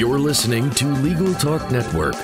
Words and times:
You're 0.00 0.18
listening 0.18 0.70
to 0.70 0.86
Legal 0.86 1.34
Talk 1.34 1.70
Network. 1.70 2.14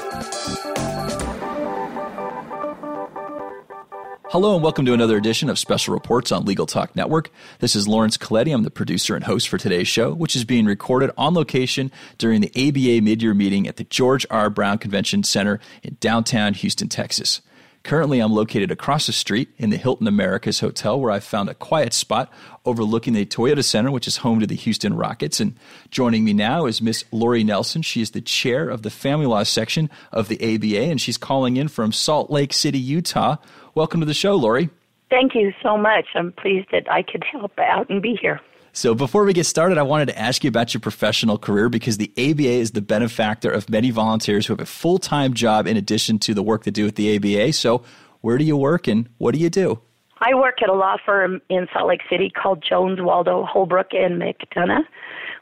Hello 4.30 4.54
and 4.54 4.64
welcome 4.64 4.86
to 4.86 4.94
another 4.94 5.18
edition 5.18 5.50
of 5.50 5.58
Special 5.58 5.92
Reports 5.92 6.32
on 6.32 6.46
Legal 6.46 6.64
Talk 6.64 6.96
Network. 6.96 7.28
This 7.58 7.76
is 7.76 7.86
Laurence 7.86 8.16
Colletti. 8.16 8.54
I'm 8.54 8.62
the 8.62 8.70
producer 8.70 9.14
and 9.14 9.24
host 9.24 9.46
for 9.46 9.58
today's 9.58 9.88
show, 9.88 10.14
which 10.14 10.34
is 10.34 10.46
being 10.46 10.64
recorded 10.64 11.10
on 11.18 11.34
location 11.34 11.92
during 12.16 12.40
the 12.40 12.50
ABA 12.56 13.04
mid-year 13.04 13.34
meeting 13.34 13.68
at 13.68 13.76
the 13.76 13.84
George 13.84 14.24
R. 14.30 14.48
Brown 14.48 14.78
Convention 14.78 15.22
Center 15.22 15.60
in 15.82 15.98
downtown 16.00 16.54
Houston, 16.54 16.88
Texas. 16.88 17.42
Currently, 17.86 18.18
I'm 18.18 18.32
located 18.32 18.72
across 18.72 19.06
the 19.06 19.12
street 19.12 19.50
in 19.58 19.70
the 19.70 19.76
Hilton 19.76 20.08
Americas 20.08 20.58
Hotel, 20.58 20.98
where 20.98 21.12
I've 21.12 21.22
found 21.22 21.48
a 21.48 21.54
quiet 21.54 21.92
spot 21.92 22.32
overlooking 22.64 23.12
the 23.12 23.24
Toyota 23.24 23.62
Center, 23.62 23.92
which 23.92 24.08
is 24.08 24.16
home 24.16 24.40
to 24.40 24.46
the 24.48 24.56
Houston 24.56 24.94
Rockets. 24.94 25.38
And 25.38 25.54
joining 25.92 26.24
me 26.24 26.32
now 26.32 26.66
is 26.66 26.82
Miss 26.82 27.04
Lori 27.12 27.44
Nelson. 27.44 27.82
She 27.82 28.02
is 28.02 28.10
the 28.10 28.20
chair 28.20 28.68
of 28.68 28.82
the 28.82 28.90
Family 28.90 29.26
Law 29.26 29.44
section 29.44 29.88
of 30.10 30.26
the 30.26 30.34
ABA, 30.34 30.80
and 30.90 31.00
she's 31.00 31.16
calling 31.16 31.56
in 31.56 31.68
from 31.68 31.92
Salt 31.92 32.28
Lake 32.28 32.52
City, 32.52 32.80
Utah. 32.80 33.36
Welcome 33.76 34.00
to 34.00 34.06
the 34.06 34.14
show, 34.14 34.34
Lori. 34.34 34.68
Thank 35.08 35.36
you 35.36 35.52
so 35.62 35.78
much. 35.78 36.06
I'm 36.16 36.32
pleased 36.32 36.66
that 36.72 36.90
I 36.90 37.04
could 37.04 37.22
help 37.22 37.56
out 37.60 37.88
and 37.88 38.02
be 38.02 38.18
here. 38.20 38.40
So, 38.76 38.94
before 38.94 39.24
we 39.24 39.32
get 39.32 39.46
started, 39.46 39.78
I 39.78 39.84
wanted 39.84 40.08
to 40.08 40.18
ask 40.18 40.44
you 40.44 40.48
about 40.48 40.74
your 40.74 40.82
professional 40.82 41.38
career 41.38 41.70
because 41.70 41.96
the 41.96 42.12
ABA 42.18 42.42
is 42.42 42.72
the 42.72 42.82
benefactor 42.82 43.50
of 43.50 43.70
many 43.70 43.90
volunteers 43.90 44.46
who 44.46 44.52
have 44.52 44.60
a 44.60 44.66
full 44.66 44.98
time 44.98 45.32
job 45.32 45.66
in 45.66 45.78
addition 45.78 46.18
to 46.18 46.34
the 46.34 46.42
work 46.42 46.64
they 46.64 46.70
do 46.70 46.86
at 46.86 46.94
the 46.96 47.16
ABA. 47.16 47.54
So, 47.54 47.82
where 48.20 48.36
do 48.36 48.44
you 48.44 48.54
work 48.54 48.86
and 48.86 49.08
what 49.16 49.32
do 49.32 49.40
you 49.40 49.48
do? 49.48 49.80
I 50.18 50.34
work 50.34 50.62
at 50.62 50.68
a 50.68 50.74
law 50.74 50.98
firm 51.06 51.40
in 51.48 51.66
Salt 51.72 51.88
Lake 51.88 52.02
City 52.10 52.28
called 52.28 52.62
Jones 52.62 53.00
Waldo 53.00 53.46
Holbrook 53.46 53.94
and 53.94 54.20
McDonough. 54.20 54.84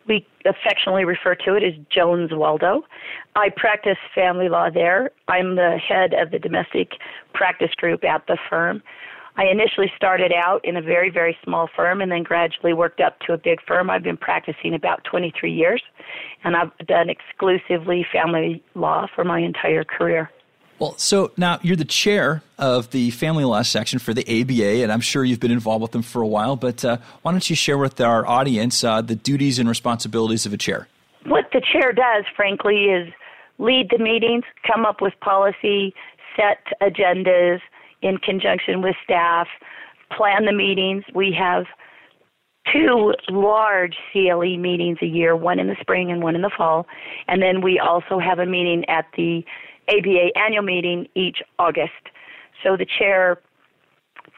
We 0.06 0.24
affectionately 0.44 1.04
refer 1.04 1.34
to 1.34 1.54
it 1.56 1.64
as 1.64 1.74
Jones 1.90 2.30
Waldo. 2.32 2.84
I 3.34 3.48
practice 3.48 3.98
family 4.14 4.48
law 4.48 4.70
there. 4.70 5.10
I'm 5.26 5.56
the 5.56 5.76
head 5.76 6.14
of 6.14 6.30
the 6.30 6.38
domestic 6.38 6.92
practice 7.32 7.74
group 7.74 8.04
at 8.04 8.28
the 8.28 8.38
firm. 8.48 8.80
I 9.36 9.46
initially 9.46 9.90
started 9.96 10.32
out 10.32 10.64
in 10.64 10.76
a 10.76 10.82
very, 10.82 11.10
very 11.10 11.36
small 11.42 11.68
firm 11.74 12.00
and 12.00 12.10
then 12.10 12.22
gradually 12.22 12.72
worked 12.72 13.00
up 13.00 13.18
to 13.20 13.32
a 13.32 13.38
big 13.38 13.60
firm. 13.66 13.90
I've 13.90 14.02
been 14.02 14.16
practicing 14.16 14.74
about 14.74 15.02
23 15.04 15.52
years, 15.52 15.82
and 16.44 16.54
I've 16.54 16.70
done 16.86 17.10
exclusively 17.10 18.06
family 18.12 18.62
law 18.74 19.06
for 19.14 19.24
my 19.24 19.40
entire 19.40 19.82
career. 19.82 20.30
Well, 20.78 20.96
so 20.98 21.32
now 21.36 21.58
you're 21.62 21.76
the 21.76 21.84
chair 21.84 22.42
of 22.58 22.90
the 22.90 23.10
family 23.10 23.44
law 23.44 23.62
section 23.62 23.98
for 23.98 24.12
the 24.12 24.22
ABA, 24.22 24.82
and 24.82 24.92
I'm 24.92 25.00
sure 25.00 25.24
you've 25.24 25.40
been 25.40 25.52
involved 25.52 25.82
with 25.82 25.92
them 25.92 26.02
for 26.02 26.22
a 26.22 26.26
while. 26.26 26.56
But 26.56 26.84
uh, 26.84 26.98
why 27.22 27.32
don't 27.32 27.48
you 27.48 27.56
share 27.56 27.78
with 27.78 28.00
our 28.00 28.26
audience 28.26 28.84
uh, 28.84 29.00
the 29.00 29.14
duties 29.14 29.58
and 29.58 29.68
responsibilities 29.68 30.46
of 30.46 30.52
a 30.52 30.56
chair? 30.56 30.88
What 31.26 31.46
the 31.52 31.60
chair 31.72 31.92
does, 31.92 32.24
frankly, 32.36 32.84
is 32.86 33.12
lead 33.58 33.88
the 33.90 34.02
meetings, 34.02 34.44
come 34.66 34.84
up 34.84 35.00
with 35.00 35.14
policy, 35.20 35.94
set 36.36 36.58
agendas, 36.82 37.60
in 38.04 38.18
conjunction 38.18 38.82
with 38.82 38.94
staff, 39.02 39.48
plan 40.16 40.44
the 40.44 40.52
meetings. 40.52 41.02
We 41.14 41.32
have 41.32 41.64
two 42.72 43.14
large 43.28 43.96
CLE 44.12 44.58
meetings 44.58 44.98
a 45.02 45.06
year, 45.06 45.34
one 45.34 45.58
in 45.58 45.66
the 45.66 45.76
spring 45.80 46.12
and 46.12 46.22
one 46.22 46.36
in 46.36 46.42
the 46.42 46.50
fall. 46.56 46.86
And 47.26 47.42
then 47.42 47.62
we 47.62 47.78
also 47.78 48.18
have 48.18 48.38
a 48.38 48.46
meeting 48.46 48.84
at 48.88 49.06
the 49.16 49.42
ABA 49.88 50.38
annual 50.38 50.62
meeting 50.62 51.08
each 51.14 51.42
August. 51.58 51.92
So 52.62 52.76
the 52.76 52.86
chair 52.86 53.40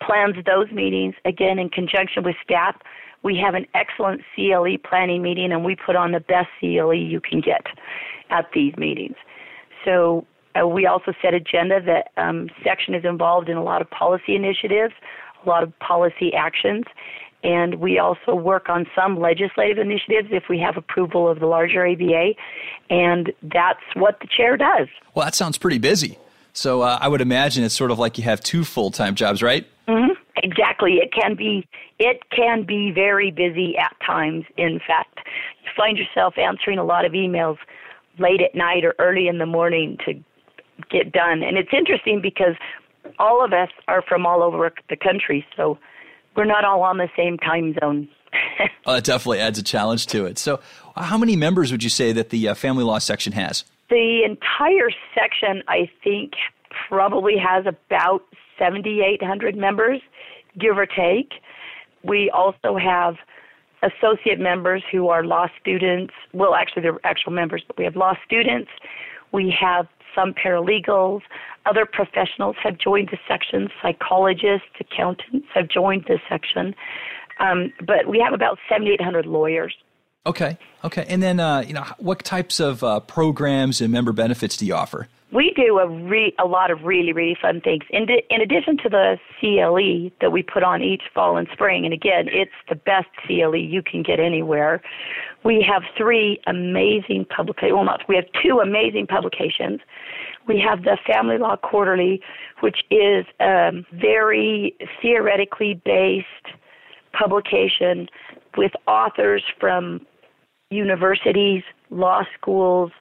plans 0.00 0.36
those 0.46 0.70
meetings 0.70 1.14
again 1.24 1.58
in 1.58 1.68
conjunction 1.68 2.22
with 2.22 2.36
staff. 2.42 2.76
We 3.22 3.36
have 3.38 3.54
an 3.54 3.66
excellent 3.74 4.22
CLE 4.34 4.76
planning 4.88 5.22
meeting 5.22 5.50
and 5.50 5.64
we 5.64 5.74
put 5.74 5.96
on 5.96 6.12
the 6.12 6.20
best 6.20 6.48
CLE 6.60 6.94
you 6.94 7.20
can 7.20 7.40
get 7.40 7.66
at 8.30 8.46
these 8.54 8.76
meetings. 8.76 9.16
So 9.84 10.24
uh, 10.60 10.66
we 10.66 10.86
also 10.86 11.12
set 11.22 11.34
agenda. 11.34 11.80
that 11.82 12.10
um, 12.16 12.48
section 12.64 12.94
is 12.94 13.04
involved 13.04 13.48
in 13.48 13.56
a 13.56 13.62
lot 13.62 13.80
of 13.80 13.90
policy 13.90 14.34
initiatives, 14.34 14.94
a 15.44 15.48
lot 15.48 15.62
of 15.62 15.76
policy 15.78 16.32
actions, 16.34 16.84
and 17.42 17.76
we 17.76 17.98
also 17.98 18.34
work 18.34 18.68
on 18.68 18.86
some 18.94 19.20
legislative 19.20 19.78
initiatives 19.78 20.28
if 20.32 20.44
we 20.48 20.58
have 20.58 20.76
approval 20.76 21.28
of 21.28 21.38
the 21.38 21.46
larger 21.46 21.86
ABA, 21.86 22.32
and 22.90 23.32
that's 23.42 23.82
what 23.94 24.18
the 24.20 24.26
chair 24.26 24.56
does. 24.56 24.88
Well, 25.14 25.24
that 25.24 25.34
sounds 25.34 25.58
pretty 25.58 25.78
busy. 25.78 26.18
So 26.52 26.82
uh, 26.82 26.98
I 27.00 27.08
would 27.08 27.20
imagine 27.20 27.64
it's 27.64 27.74
sort 27.74 27.90
of 27.90 27.98
like 27.98 28.16
you 28.16 28.24
have 28.24 28.40
two 28.40 28.64
full 28.64 28.90
time 28.90 29.14
jobs, 29.14 29.42
right? 29.42 29.66
Mm-hmm. 29.86 30.14
Exactly. 30.42 30.94
It 30.94 31.12
can 31.12 31.34
be 31.34 31.68
it 31.98 32.20
can 32.30 32.64
be 32.64 32.90
very 32.90 33.30
busy 33.30 33.76
at 33.78 33.94
times. 34.04 34.44
In 34.56 34.80
fact, 34.86 35.18
you 35.62 35.70
find 35.76 35.98
yourself 35.98 36.36
answering 36.38 36.78
a 36.78 36.84
lot 36.84 37.04
of 37.04 37.12
emails 37.12 37.58
late 38.18 38.40
at 38.40 38.54
night 38.54 38.84
or 38.84 38.94
early 38.98 39.28
in 39.28 39.38
the 39.38 39.46
morning 39.46 39.98
to 40.04 40.14
get 40.90 41.12
done. 41.12 41.42
And 41.42 41.56
it's 41.56 41.70
interesting 41.72 42.20
because 42.20 42.54
all 43.18 43.44
of 43.44 43.52
us 43.52 43.70
are 43.88 44.02
from 44.02 44.26
all 44.26 44.42
over 44.42 44.72
the 44.88 44.96
country, 44.96 45.46
so 45.56 45.78
we're 46.36 46.44
not 46.44 46.64
all 46.64 46.82
on 46.82 46.98
the 46.98 47.08
same 47.16 47.38
time 47.38 47.74
zone. 47.80 48.08
well, 48.86 48.96
that 48.96 49.04
definitely 49.04 49.40
adds 49.40 49.58
a 49.58 49.62
challenge 49.62 50.06
to 50.08 50.26
it. 50.26 50.38
So, 50.38 50.60
how 50.96 51.16
many 51.16 51.36
members 51.36 51.72
would 51.72 51.82
you 51.82 51.90
say 51.90 52.12
that 52.12 52.30
the 52.30 52.48
uh, 52.48 52.54
family 52.54 52.84
law 52.84 52.98
section 52.98 53.32
has? 53.32 53.64
The 53.88 54.22
entire 54.24 54.90
section, 55.14 55.62
I 55.68 55.88
think, 56.02 56.32
probably 56.88 57.36
has 57.38 57.66
about 57.66 58.22
7,800 58.58 59.56
members, 59.56 60.00
give 60.58 60.76
or 60.76 60.86
take. 60.86 61.34
We 62.02 62.30
also 62.30 62.76
have 62.76 63.16
associate 63.82 64.40
members 64.40 64.82
who 64.90 65.08
are 65.08 65.24
law 65.24 65.46
students. 65.60 66.14
Well, 66.32 66.54
actually, 66.54 66.82
they're 66.82 66.98
actual 67.04 67.32
members, 67.32 67.62
but 67.66 67.78
we 67.78 67.84
have 67.84 67.96
law 67.96 68.14
students. 68.24 68.70
We 69.36 69.54
have 69.60 69.86
some 70.14 70.32
paralegals, 70.32 71.20
other 71.66 71.84
professionals 71.84 72.56
have 72.62 72.78
joined 72.78 73.10
the 73.10 73.18
section, 73.28 73.68
psychologists, 73.82 74.68
accountants 74.80 75.46
have 75.52 75.68
joined 75.68 76.06
the 76.08 76.18
section. 76.26 76.74
Um, 77.38 77.70
but 77.86 78.08
we 78.08 78.18
have 78.20 78.32
about 78.32 78.58
7,800 78.66 79.26
lawyers. 79.26 79.76
Okay, 80.24 80.56
okay. 80.82 81.04
And 81.06 81.22
then, 81.22 81.38
uh, 81.38 81.60
you 81.60 81.74
know, 81.74 81.84
what 81.98 82.24
types 82.24 82.60
of 82.60 82.82
uh, 82.82 83.00
programs 83.00 83.82
and 83.82 83.92
member 83.92 84.12
benefits 84.12 84.56
do 84.56 84.64
you 84.64 84.74
offer? 84.74 85.06
We 85.32 85.52
do 85.56 85.78
a, 85.78 85.88
re- 85.88 86.34
a 86.38 86.46
lot 86.46 86.70
of 86.70 86.82
really, 86.84 87.12
really 87.12 87.36
fun 87.40 87.60
things. 87.60 87.82
In, 87.90 88.06
di- 88.06 88.22
in 88.30 88.40
addition 88.40 88.76
to 88.78 88.88
the 88.88 89.18
CLE 89.40 90.10
that 90.20 90.30
we 90.30 90.42
put 90.42 90.62
on 90.62 90.82
each 90.82 91.02
fall 91.12 91.36
and 91.36 91.48
spring, 91.52 91.84
and 91.84 91.92
again, 91.92 92.26
it's 92.28 92.52
the 92.68 92.76
best 92.76 93.08
CLE 93.26 93.56
you 93.56 93.82
can 93.82 94.02
get 94.02 94.20
anywhere, 94.20 94.80
we 95.44 95.64
have 95.68 95.82
three 95.96 96.40
amazing 96.46 97.24
publications. 97.24 97.74
Well, 97.74 97.84
not, 97.84 98.02
we 98.08 98.14
have 98.16 98.26
two 98.42 98.60
amazing 98.60 99.08
publications. 99.08 99.80
We 100.46 100.60
have 100.60 100.84
the 100.84 100.96
Family 101.06 101.38
Law 101.38 101.56
Quarterly, 101.56 102.20
which 102.60 102.78
is 102.90 103.26
a 103.40 103.72
very 103.92 104.76
theoretically 105.02 105.80
based 105.84 106.26
publication 107.12 108.08
with 108.56 108.72
authors 108.86 109.42
from 109.58 110.06
universities, 110.70 111.62
law 111.90 112.22
schools. 112.38 112.92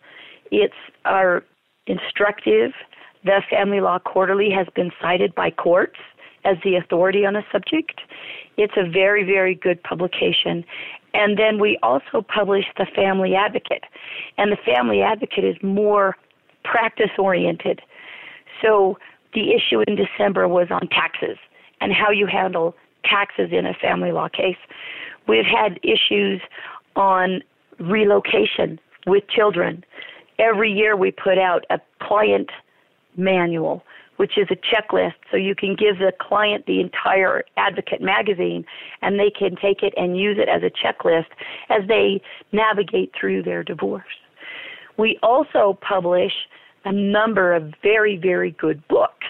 It's 0.52 0.74
our 1.06 1.44
instructive. 1.88 2.72
The 3.24 3.42
Family 3.50 3.82
Law 3.82 4.00
Quarterly 4.00 4.50
has 4.52 4.68
been 4.76 4.92
cited 5.02 5.34
by 5.36 5.52
courts 5.52 6.00
as 6.44 6.58
the 6.64 6.76
authority 6.76 7.26
on 7.26 7.36
a 7.36 7.42
subject. 7.52 8.02
It's 8.58 8.74
a 8.78 8.88
very, 8.90 9.24
very 9.24 9.56
good 9.56 9.82
publication. 9.84 10.64
And 11.14 11.38
then 11.38 11.60
we 11.60 11.80
also 11.82 12.22
publish 12.22 12.66
the 12.78 12.86
Family 12.96 13.36
Advocate. 13.36 13.84
And 14.38 14.52
the 14.52 14.58
Family 14.66 15.02
Advocate 15.02 15.44
is 15.44 15.56
more 15.64 16.16
practice 16.64 17.12
oriented. 17.18 17.82
So 18.62 18.98
the 19.34 19.54
issue 19.54 19.82
in 19.88 19.96
December 19.96 20.48
was 20.48 20.68
on 20.70 20.88
taxes 20.90 21.38
and 21.82 21.92
how 21.94 22.12
you 22.12 22.28
handle 22.28 22.76
taxes 23.04 23.50
in 23.52 23.66
a 23.66 23.74
family 23.74 24.12
law 24.12 24.28
case. 24.28 24.58
We've 25.28 25.46
had 25.46 25.80
issues 25.84 26.42
on 26.96 27.42
relocation 27.80 28.80
with 29.06 29.28
children 29.28 29.84
every 30.40 30.72
year 30.72 30.96
we 30.96 31.12
put 31.12 31.38
out 31.38 31.66
a 31.70 31.80
client 32.02 32.50
manual, 33.18 33.84
which 34.18 34.38
is 34.38 34.48
a 34.52 34.56
checklist. 34.56 35.14
So 35.32 35.38
you 35.38 35.56
can 35.56 35.76
give 35.76 36.00
the 36.00 36.14
client 36.20 36.66
the 36.66 36.80
entire 36.80 37.44
Advocate 37.58 38.02
magazine 38.02 38.66
and 39.02 39.20
they 39.20 39.30
can 39.30 39.56
take 39.56 39.84
it 39.84 39.94
and 39.98 40.18
use 40.18 40.38
it 40.40 40.50
as 40.50 40.64
a 40.64 40.70
checklist 40.70 41.28
as 41.70 41.88
they 41.88 42.22
navigate 42.52 43.12
through 43.20 43.44
their 43.44 43.64
divorce. 43.64 44.04
We 44.98 45.20
also 45.22 45.78
publish 45.82 46.32
a 46.86 46.92
number 46.92 47.54
of 47.54 47.74
very, 47.82 48.16
very 48.18 48.52
good 48.52 48.88
books 48.88 49.28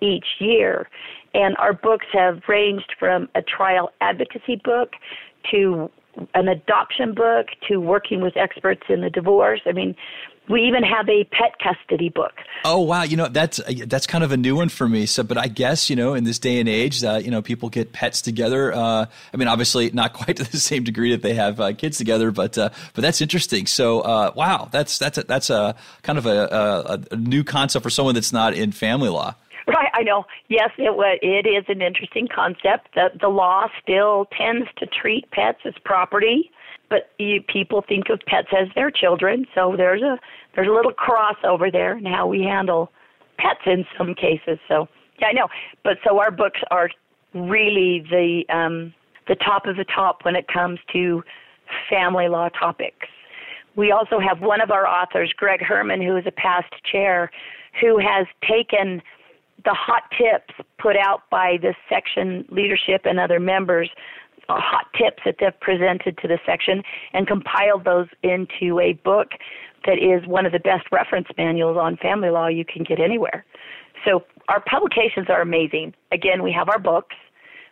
each 0.00 0.26
year. 0.38 0.88
And 1.34 1.56
our 1.56 1.72
books 1.72 2.06
have 2.12 2.42
ranged 2.48 2.94
from 2.98 3.28
a 3.34 3.42
trial 3.42 3.90
advocacy 4.00 4.60
book 4.64 4.92
to 5.50 5.90
an 6.34 6.48
adoption 6.48 7.14
book 7.14 7.46
to 7.68 7.78
working 7.78 8.20
with 8.20 8.36
experts 8.36 8.82
in 8.88 9.00
the 9.00 9.10
divorce. 9.10 9.60
I 9.66 9.72
mean, 9.72 9.94
we 10.48 10.62
even 10.62 10.82
have 10.82 11.08
a 11.08 11.24
pet 11.24 11.54
custody 11.62 12.08
book. 12.08 12.32
Oh 12.64 12.80
wow, 12.80 13.02
you 13.02 13.16
know 13.16 13.28
that's 13.28 13.60
that's 13.86 14.06
kind 14.06 14.24
of 14.24 14.32
a 14.32 14.36
new 14.36 14.56
one 14.56 14.68
for 14.68 14.88
me. 14.88 15.06
So, 15.06 15.22
but 15.22 15.36
I 15.36 15.46
guess 15.48 15.90
you 15.90 15.96
know 15.96 16.14
in 16.14 16.24
this 16.24 16.38
day 16.38 16.58
and 16.58 16.68
age, 16.68 17.04
uh, 17.04 17.20
you 17.22 17.30
know 17.30 17.42
people 17.42 17.68
get 17.68 17.92
pets 17.92 18.22
together. 18.22 18.72
Uh, 18.72 19.06
I 19.32 19.36
mean, 19.36 19.48
obviously 19.48 19.90
not 19.90 20.12
quite 20.14 20.36
to 20.36 20.50
the 20.50 20.58
same 20.58 20.84
degree 20.84 21.10
that 21.12 21.22
they 21.22 21.34
have 21.34 21.60
uh, 21.60 21.72
kids 21.72 21.98
together, 21.98 22.30
but 22.30 22.56
uh, 22.56 22.70
but 22.94 23.02
that's 23.02 23.20
interesting. 23.20 23.66
So 23.66 24.00
uh, 24.00 24.32
wow, 24.34 24.68
that's 24.70 24.98
that's 24.98 25.18
a, 25.18 25.22
that's 25.24 25.50
a 25.50 25.76
kind 26.02 26.18
of 26.18 26.26
a, 26.26 27.04
a, 27.10 27.14
a 27.14 27.16
new 27.16 27.44
concept 27.44 27.82
for 27.82 27.90
someone 27.90 28.14
that's 28.14 28.32
not 28.32 28.54
in 28.54 28.72
family 28.72 29.08
law. 29.08 29.34
Right, 29.68 29.90
I 29.92 30.02
know. 30.02 30.24
Yes, 30.48 30.70
it 30.78 30.90
it 31.22 31.46
is 31.46 31.64
an 31.68 31.82
interesting 31.82 32.26
concept. 32.34 32.88
The 32.94 33.10
the 33.20 33.28
law 33.28 33.66
still 33.82 34.26
tends 34.36 34.66
to 34.78 34.86
treat 34.86 35.30
pets 35.30 35.58
as 35.64 35.74
property 35.84 36.50
but 36.90 37.10
you, 37.18 37.42
people 37.42 37.84
think 37.86 38.08
of 38.10 38.20
pets 38.26 38.48
as 38.58 38.68
their 38.74 38.90
children. 38.90 39.46
So 39.54 39.74
there's 39.76 40.02
a 40.02 40.18
there's 40.54 40.68
a 40.68 40.72
little 40.72 40.92
crossover 40.92 41.70
there 41.70 41.96
in 41.96 42.04
how 42.04 42.26
we 42.26 42.42
handle 42.42 42.90
pets 43.38 43.60
in 43.66 43.84
some 43.96 44.14
cases. 44.14 44.58
So 44.68 44.88
yeah, 45.20 45.28
I 45.28 45.32
know. 45.32 45.48
But 45.84 45.98
so 46.06 46.18
our 46.18 46.30
books 46.30 46.60
are 46.70 46.90
really 47.34 48.04
the 48.10 48.42
um, 48.54 48.94
the 49.26 49.36
top 49.36 49.66
of 49.66 49.76
the 49.76 49.84
top 49.84 50.24
when 50.24 50.36
it 50.36 50.46
comes 50.48 50.78
to 50.92 51.22
family 51.90 52.28
law 52.28 52.48
topics. 52.48 53.06
We 53.76 53.92
also 53.92 54.18
have 54.18 54.40
one 54.40 54.60
of 54.60 54.70
our 54.70 54.86
authors, 54.86 55.32
Greg 55.36 55.60
Herman, 55.60 56.02
who 56.02 56.16
is 56.16 56.24
a 56.26 56.32
past 56.32 56.72
chair, 56.90 57.30
who 57.80 57.98
has 57.98 58.26
taken 58.48 59.00
the 59.68 59.74
hot 59.74 60.04
tips 60.16 60.54
put 60.78 60.96
out 60.96 61.28
by 61.30 61.58
the 61.60 61.74
section 61.90 62.46
leadership 62.48 63.02
and 63.04 63.20
other 63.20 63.38
members 63.38 63.90
uh, 64.48 64.54
hot 64.56 64.86
tips 64.96 65.18
that 65.26 65.34
they've 65.38 65.60
presented 65.60 66.16
to 66.16 66.26
the 66.26 66.38
section 66.46 66.82
and 67.12 67.26
compiled 67.26 67.84
those 67.84 68.06
into 68.22 68.80
a 68.80 68.94
book 69.04 69.32
that 69.84 69.98
is 69.98 70.26
one 70.26 70.46
of 70.46 70.52
the 70.52 70.58
best 70.58 70.86
reference 70.90 71.28
manuals 71.36 71.76
on 71.76 71.98
family 71.98 72.30
law 72.30 72.46
you 72.46 72.64
can 72.64 72.82
get 72.82 72.98
anywhere. 72.98 73.44
So 74.06 74.24
our 74.48 74.64
publications 74.64 75.26
are 75.28 75.42
amazing. 75.42 75.92
Again, 76.12 76.42
we 76.42 76.50
have 76.52 76.70
our 76.70 76.78
books, 76.78 77.14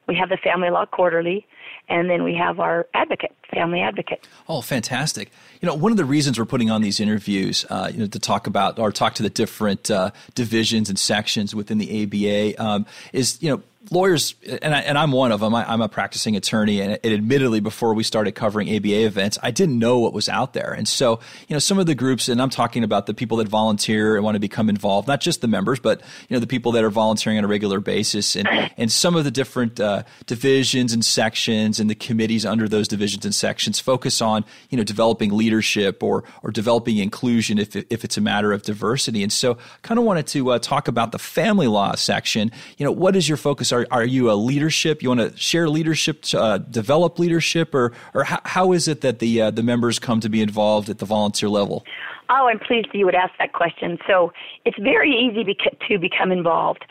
we 0.07 0.15
have 0.17 0.29
the 0.29 0.37
Family 0.37 0.71
Law 0.71 0.87
Quarterly, 0.87 1.47
and 1.89 2.09
then 2.11 2.25
we 2.25 2.35
have 2.35 2.61
our 2.61 2.87
advocate, 2.95 3.35
Family 3.53 3.81
Advocate. 3.81 4.27
Oh, 4.49 4.61
fantastic! 4.61 5.31
You 5.61 5.67
know, 5.67 5.75
one 5.75 5.93
of 5.93 5.99
the 5.99 6.05
reasons 6.05 6.39
we're 6.39 6.45
putting 6.45 6.71
on 6.71 6.83
these 6.83 7.01
interviews, 7.01 7.65
uh, 7.71 7.91
you 7.93 8.01
know, 8.01 8.07
to 8.07 8.19
talk 8.19 8.47
about 8.47 8.79
or 8.79 8.93
talk 8.93 9.15
to 9.15 9.23
the 9.23 9.31
different 9.31 9.91
uh, 9.91 10.11
divisions 10.35 10.89
and 10.89 10.99
sections 10.99 11.55
within 11.55 11.79
the 11.79 12.03
ABA 12.03 12.63
um, 12.63 12.87
is, 13.13 13.43
you 13.43 13.51
know 13.51 13.63
lawyers, 13.91 14.35
and, 14.63 14.75
I, 14.75 14.81
and 14.81 14.99
I'm 14.99 15.13
one 15.13 15.33
of 15.33 15.41
them. 15.41 15.55
I, 15.55 15.73
am 15.73 15.81
a 15.81 15.89
practicing 15.89 16.37
attorney, 16.37 16.81
and, 16.81 16.99
and, 17.03 17.13
admittedly, 17.13 17.61
before 17.61 17.95
we 17.95 18.03
started 18.03 18.33
covering 18.33 18.75
ABA 18.75 19.05
events, 19.07 19.39
I 19.43 19.51
didn't 19.51 19.79
know 19.79 19.99
what 19.99 20.13
was 20.13 20.29
out 20.29 20.53
there. 20.53 20.73
And 20.73 20.89
so, 20.89 21.21
you 21.49 21.55
know, 21.55 21.59
some 21.59 21.79
of 21.79 21.87
the 21.87 21.95
groups, 21.95 22.29
and 22.29 22.41
I'm 22.41 22.51
talking 22.51 22.85
about 22.85 23.07
the 23.07 23.15
people 23.15 23.37
that 23.39 23.49
volunteer 23.49 24.17
and 24.17 24.25
want 24.25 24.35
to 24.35 24.41
become 24.41 24.69
involved, 24.69 25.09
not 25.09 25.21
just 25.21 25.41
the 25.41 25.49
members, 25.49 25.79
but 25.79 26.01
you 26.29 26.35
know, 26.35 26.41
the 26.41 26.47
people 26.47 26.73
that 26.73 26.85
are 26.85 26.91
volunteering 26.91 27.39
on 27.39 27.45
a 27.45 27.49
regular 27.49 27.81
basis, 27.81 28.37
and 28.37 28.49
and 28.77 28.91
some 28.91 29.15
of 29.15 29.25
the 29.25 29.31
different 29.31 29.79
uh, 29.79 30.03
divisions 30.27 30.93
and 30.93 31.05
sections 31.05 31.79
and 31.79 31.89
the 31.89 31.95
committees 31.95 32.45
under 32.45 32.69
those 32.69 32.89
divisions 32.89 33.25
and 33.25 33.35
sections 33.35 33.79
focus 33.79 34.21
on 34.21 34.45
you 34.71 34.77
know 34.77 34.85
developing 34.85 35.31
leadership 35.31 36.03
or 36.03 36.25
or 36.43 36.51
developing 36.51 36.99
inclusion 36.99 37.59
if 37.59 37.77
if 37.77 38.05
it's 38.05 38.17
a 38.17 38.21
matter 38.21 38.53
of 38.53 38.63
diversity. 38.63 39.23
And 39.23 39.33
so, 39.33 39.59
kind 39.83 39.99
of 39.99 40.05
wanted 40.05 40.27
to 40.29 40.51
uh, 40.51 40.59
talk 40.59 40.89
about 40.89 41.13
the 41.13 41.19
family 41.19 41.67
law 41.67 41.95
section. 41.95 42.51
You 42.79 42.85
know, 42.85 42.93
what 42.93 43.17
is 43.17 43.29
your 43.29 43.37
focus? 43.37 43.73
Are, 43.77 43.87
are 43.91 44.05
you 44.05 44.31
a 44.31 44.35
leadership? 44.35 45.03
You 45.03 45.11
want 45.11 45.21
to 45.21 45.37
share 45.37 45.69
leadership, 45.69 46.25
uh, 46.33 46.59
develop 46.59 47.19
leadership, 47.19 47.75
or 47.75 47.93
or 48.15 48.25
how, 48.25 48.41
how 48.45 48.73
is 48.73 48.89
it 48.89 49.03
that 49.03 49.19
the 49.19 49.43
uh, 49.43 49.51
the 49.51 49.63
members 49.63 49.99
come 49.99 50.21
to 50.21 50.31
be 50.31 50.41
involved 50.41 50.89
at 50.89 50.99
the 50.99 51.05
volunteer 51.05 51.51
level? 51.51 51.85
Oh, 52.31 52.49
I'm 52.49 52.59
pleased 52.59 52.89
you 52.93 53.05
would 53.05 53.15
ask 53.15 53.33
that 53.39 53.53
question. 53.53 53.99
So 54.07 54.33
it's 54.65 54.79
very 54.79 55.13
easy 55.13 55.45
to 55.89 55.99
become 55.99 56.33
involved. 56.33 56.85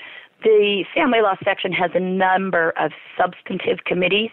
The 0.43 0.85
family 0.93 1.21
law 1.21 1.35
section 1.43 1.71
has 1.73 1.91
a 1.95 1.99
number 1.99 2.71
of 2.77 2.91
substantive 3.17 3.83
committees 3.85 4.29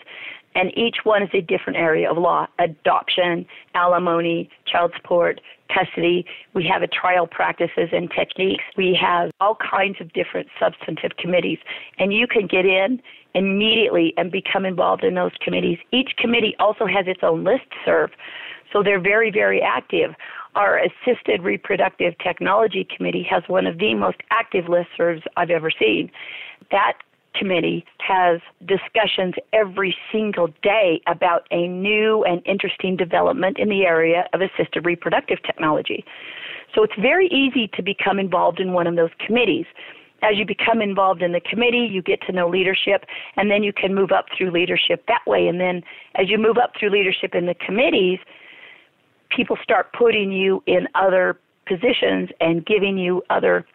and 0.55 0.77
each 0.77 0.99
one 1.05 1.23
is 1.23 1.31
a 1.33 1.41
different 1.41 1.79
area 1.79 2.11
of 2.11 2.19
law 2.19 2.47
adoption, 2.59 3.47
alimony, 3.75 4.51
child 4.67 4.93
support, 4.97 5.41
custody. 5.73 6.25
We 6.55 6.65
have 6.73 6.83
a 6.83 6.89
trial 6.89 7.27
practices 7.27 7.89
and 7.93 8.11
techniques. 8.11 8.65
We 8.77 8.99
have 9.01 9.31
all 9.41 9.57
kinds 9.57 9.97
of 10.01 10.13
different 10.13 10.49
substantive 10.61 11.13
committees, 11.19 11.59
and 11.99 12.13
you 12.13 12.27
can 12.27 12.47
get 12.47 12.65
in 12.67 13.01
immediately 13.35 14.13
and 14.17 14.31
become 14.31 14.65
involved 14.67 15.05
in 15.05 15.15
those 15.15 15.33
committees. 15.43 15.79
Each 15.93 16.11
committee 16.19 16.55
also 16.59 16.87
has 16.87 17.07
its 17.07 17.21
own 17.23 17.45
list 17.45 17.67
serve, 17.85 18.11
so 18.73 18.83
they're 18.83 19.01
very, 19.01 19.31
very 19.31 19.61
active. 19.63 20.15
Our 20.55 20.79
Assisted 20.79 21.43
Reproductive 21.43 22.15
Technology 22.19 22.87
Committee 22.95 23.27
has 23.31 23.43
one 23.47 23.67
of 23.67 23.79
the 23.79 23.95
most 23.95 24.19
active 24.31 24.67
listservs 24.67 25.23
I've 25.37 25.51
ever 25.51 25.71
seen. 25.71 26.11
That 26.71 26.95
committee 27.35 27.85
has 27.99 28.41
discussions 28.67 29.35
every 29.53 29.97
single 30.11 30.49
day 30.63 31.01
about 31.07 31.47
a 31.51 31.67
new 31.69 32.25
and 32.25 32.43
interesting 32.47 32.97
development 32.97 33.59
in 33.59 33.69
the 33.69 33.83
area 33.83 34.29
of 34.33 34.41
assisted 34.41 34.85
reproductive 34.85 35.43
technology. 35.45 36.05
So 36.75 36.83
it's 36.83 36.95
very 37.01 37.27
easy 37.29 37.69
to 37.75 37.83
become 37.83 38.19
involved 38.19 38.61
in 38.61 38.73
one 38.73 38.87
of 38.87 38.97
those 38.97 39.11
committees. 39.25 39.67
As 40.23 40.37
you 40.37 40.47
become 40.47 40.81
involved 40.81 41.21
in 41.21 41.33
the 41.33 41.41
committee, 41.41 41.89
you 41.91 42.01
get 42.01 42.21
to 42.27 42.33
know 42.33 42.49
leadership, 42.49 43.05
and 43.37 43.51
then 43.51 43.63
you 43.63 43.73
can 43.73 43.95
move 43.95 44.13
up 44.13 44.27
through 44.37 44.53
leadership 44.53 45.05
that 45.09 45.23
way. 45.27 45.49
And 45.49 45.61
then 45.61 45.83
as 46.15 46.31
you 46.31 46.39
move 46.39 46.59
up 46.59 46.73
through 46.79 46.91
leadership 46.91 47.35
in 47.35 47.47
the 47.47 47.55
committees, 47.55 48.21
people 49.35 49.57
start 49.63 49.93
putting 49.93 50.31
you 50.31 50.63
in 50.67 50.87
other 50.95 51.39
positions 51.67 52.31
and 52.41 52.65
giving 52.65 52.97
you 52.99 53.23
other 53.31 53.67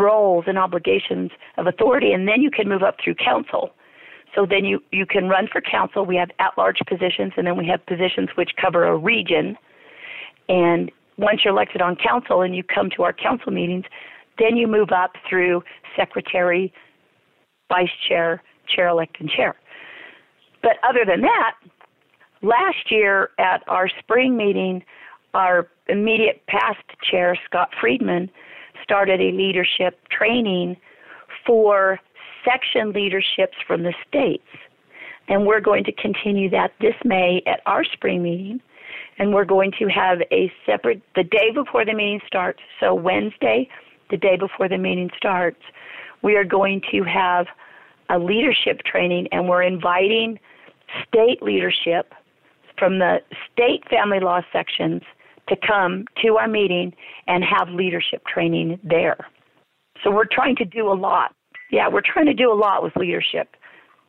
roles 0.00 0.44
and 0.46 0.58
obligations 0.58 1.30
of 1.56 1.66
authority, 1.66 2.12
and 2.12 2.26
then 2.26 2.40
you 2.40 2.50
can 2.50 2.68
move 2.68 2.82
up 2.82 2.96
through 3.02 3.14
council. 3.14 3.70
So 4.34 4.46
then 4.48 4.64
you, 4.64 4.80
you 4.92 5.06
can 5.06 5.28
run 5.28 5.48
for 5.50 5.60
council. 5.60 6.04
We 6.04 6.16
have 6.16 6.30
at 6.38 6.56
large 6.56 6.78
positions, 6.88 7.32
and 7.36 7.46
then 7.46 7.56
we 7.56 7.66
have 7.66 7.84
positions 7.86 8.28
which 8.36 8.50
cover 8.60 8.84
a 8.84 8.96
region. 8.96 9.56
And 10.48 10.90
once 11.18 11.40
you're 11.44 11.52
elected 11.52 11.82
on 11.82 11.96
council 11.96 12.42
and 12.42 12.54
you 12.54 12.62
come 12.62 12.90
to 12.96 13.02
our 13.02 13.12
council 13.12 13.52
meetings, 13.52 13.84
then 14.38 14.56
you 14.56 14.66
move 14.66 14.90
up 14.90 15.12
through 15.28 15.62
secretary, 15.96 16.72
vice 17.68 17.88
chair, 18.08 18.42
chair 18.74 18.88
elect, 18.88 19.16
and 19.20 19.28
chair. 19.28 19.56
But 20.62 20.72
other 20.88 21.04
than 21.06 21.22
that, 21.22 21.54
last 22.42 22.90
year 22.90 23.30
at 23.38 23.62
our 23.66 23.88
spring 23.98 24.36
meeting, 24.36 24.82
our 25.34 25.68
immediate 25.88 26.42
past 26.46 26.82
chair, 27.10 27.38
Scott 27.46 27.70
Friedman, 27.80 28.30
started 28.82 29.20
a 29.20 29.32
leadership 29.32 29.98
training 30.10 30.76
for 31.46 31.98
section 32.44 32.92
leaderships 32.92 33.56
from 33.66 33.82
the 33.82 33.94
states. 34.06 34.46
And 35.28 35.46
we're 35.46 35.60
going 35.60 35.84
to 35.84 35.92
continue 35.92 36.50
that 36.50 36.72
this 36.80 36.94
May 37.04 37.42
at 37.46 37.60
our 37.66 37.84
spring 37.84 38.22
meeting. 38.22 38.60
And 39.18 39.34
we're 39.34 39.44
going 39.44 39.72
to 39.78 39.86
have 39.88 40.20
a 40.32 40.50
separate, 40.64 41.02
the 41.14 41.24
day 41.24 41.50
before 41.54 41.84
the 41.84 41.92
meeting 41.92 42.20
starts, 42.26 42.60
so 42.80 42.94
Wednesday, 42.94 43.68
the 44.10 44.16
day 44.16 44.36
before 44.36 44.68
the 44.68 44.78
meeting 44.78 45.10
starts, 45.16 45.60
we 46.22 46.36
are 46.36 46.44
going 46.44 46.82
to 46.90 47.02
have 47.04 47.46
a 48.08 48.18
leadership 48.18 48.82
training 48.84 49.28
and 49.30 49.48
we're 49.48 49.62
inviting 49.62 50.38
state 51.06 51.42
leadership 51.42 52.12
from 52.78 52.98
the 52.98 53.18
state 53.52 53.88
family 53.88 54.20
law 54.20 54.40
sections 54.52 55.02
to 55.50 55.56
come 55.56 56.06
to 56.24 56.36
our 56.36 56.48
meeting 56.48 56.94
and 57.26 57.44
have 57.44 57.68
leadership 57.68 58.24
training 58.26 58.80
there. 58.82 59.18
So 60.02 60.10
we're 60.10 60.28
trying 60.30 60.56
to 60.56 60.64
do 60.64 60.90
a 60.90 60.94
lot. 60.94 61.34
Yeah, 61.70 61.88
we're 61.88 62.02
trying 62.02 62.26
to 62.26 62.34
do 62.34 62.50
a 62.50 62.54
lot 62.54 62.82
with 62.82 62.96
leadership 62.96 63.54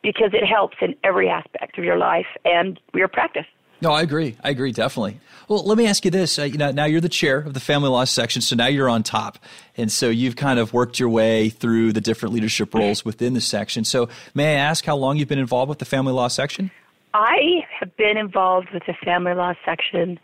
because 0.01 0.31
it 0.33 0.45
helps 0.45 0.77
in 0.81 0.95
every 1.03 1.29
aspect 1.29 1.77
of 1.77 1.83
your 1.83 1.97
life 1.97 2.25
and 2.45 2.79
your 2.93 3.07
practice. 3.07 3.45
No, 3.81 3.91
I 3.91 4.03
agree. 4.03 4.37
I 4.43 4.51
agree 4.51 4.71
definitely. 4.71 5.19
Well, 5.47 5.65
let 5.65 5.75
me 5.75 5.87
ask 5.87 6.05
you 6.05 6.11
this: 6.11 6.37
uh, 6.37 6.43
you 6.43 6.57
know, 6.59 6.71
now 6.71 6.85
you're 6.85 7.01
the 7.01 7.09
chair 7.09 7.39
of 7.39 7.55
the 7.55 7.59
family 7.59 7.89
law 7.89 8.03
section, 8.03 8.41
so 8.43 8.55
now 8.55 8.67
you're 8.67 8.89
on 8.89 9.01
top, 9.01 9.39
and 9.75 9.91
so 9.91 10.07
you've 10.07 10.35
kind 10.35 10.59
of 10.59 10.71
worked 10.71 10.99
your 10.99 11.09
way 11.09 11.49
through 11.49 11.91
the 11.91 12.01
different 12.01 12.33
leadership 12.33 12.75
roles 12.75 13.03
within 13.03 13.33
the 13.33 13.41
section. 13.41 13.83
So, 13.83 14.07
may 14.35 14.53
I 14.55 14.59
ask 14.59 14.85
how 14.85 14.95
long 14.95 15.17
you've 15.17 15.27
been 15.27 15.39
involved 15.39 15.69
with 15.69 15.79
the 15.79 15.85
family 15.85 16.13
law 16.13 16.27
section? 16.27 16.69
I 17.15 17.65
have 17.79 17.95
been 17.97 18.17
involved 18.17 18.69
with 18.71 18.83
the 18.85 18.93
family 19.03 19.33
law 19.33 19.53
section 19.65 20.19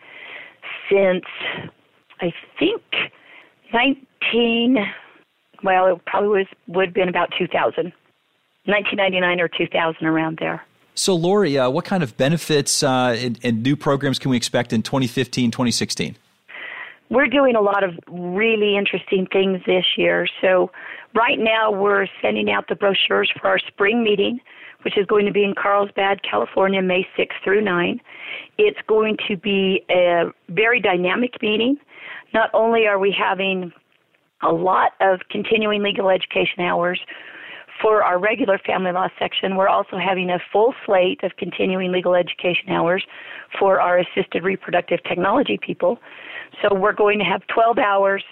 since 0.90 1.26
I 2.22 2.34
think 2.60 2.82
19. 3.74 4.78
Well, 5.64 5.88
it 5.88 6.06
probably 6.06 6.30
was 6.30 6.48
would 6.68 6.88
have 6.88 6.94
been 6.94 7.10
about 7.10 7.30
2000, 7.38 7.92
1999 8.66 9.40
or 9.40 9.48
2000, 9.48 10.06
around 10.06 10.38
there. 10.40 10.64
So, 10.94 11.16
Lori, 11.16 11.58
uh, 11.58 11.70
what 11.70 11.86
kind 11.86 12.02
of 12.02 12.18
benefits 12.18 12.82
uh, 12.82 13.16
and, 13.20 13.40
and, 13.44 13.62
new 13.62 13.76
programs 13.76 14.18
can 14.18 14.32
we 14.32 14.38
expect 14.38 14.74
in 14.74 14.82
2015, 14.82 15.52
2016? 15.52 16.18
We're 17.10 17.28
doing 17.28 17.56
a 17.56 17.62
lot 17.62 17.84
of 17.84 17.92
really 18.08 18.76
interesting 18.78 19.28
things 19.32 19.62
this 19.66 19.86
year. 19.98 20.28
So, 20.42 20.72
right 21.16 21.40
now, 21.40 21.72
we're 21.72 22.08
sending 22.22 22.50
out 22.50 22.68
the 22.68 22.76
brochures 22.76 23.32
for 23.40 23.48
our 23.48 23.60
spring 23.60 24.04
meeting, 24.04 24.40
which 24.84 24.98
is 24.98 25.06
going 25.06 25.26
to 25.26 25.32
be 25.32 25.44
in 25.44 25.54
Carlsbad, 25.56 26.22
California, 26.24 26.82
May 26.82 27.08
6 27.16 27.36
through 27.44 27.62
9. 27.62 28.00
It's 28.58 28.80
going 28.88 29.18
to 29.28 29.38
be 29.38 29.86
a 29.90 30.26
very 30.50 30.82
dynamic 30.82 31.42
meeting. 31.42 31.78
Not 32.34 32.50
only 32.54 32.88
are 32.88 33.00
we 33.00 33.16
having 33.18 33.72
a 34.44 34.52
lot 34.52 34.92
of 35.02 35.20
continuing 35.32 35.82
legal 35.82 36.10
education 36.10 36.62
hours 36.62 37.00
for 37.82 38.04
our 38.04 38.20
regular 38.20 38.58
family 38.60 38.92
law 38.92 39.08
section, 39.20 39.56
we're 39.56 39.68
also 39.68 39.98
having 39.98 40.30
a 40.30 40.40
full 40.52 40.74
slate 40.86 41.24
of 41.24 41.32
continuing 41.38 41.92
legal 41.92 42.16
education 42.16 42.70
hours 42.70 43.04
for 43.60 43.80
our 43.80 44.00
assisted 44.00 44.44
reproductive 44.44 45.04
technology 45.04 45.60
people. 45.62 46.00
So 46.62 46.74
we're 46.74 46.94
going 46.94 47.20
to 47.20 47.26
have 47.26 47.42
12 47.48 47.78
hours 47.78 48.24